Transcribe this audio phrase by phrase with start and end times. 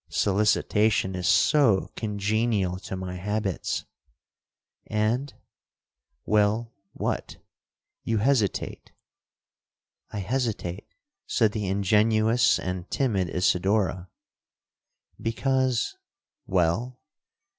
[0.09, 3.17] —solicitation is so congenial to my
[4.87, 10.89] habits.'—'And'—'Well, what?—you hesitate.'—'I hesitate,'
[11.27, 14.09] said the ingenuous and timid Isidora,
[15.21, 16.99] 'because'—'Well?'